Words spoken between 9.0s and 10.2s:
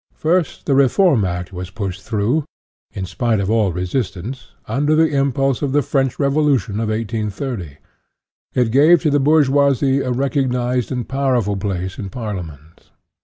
to the bourgeoisie a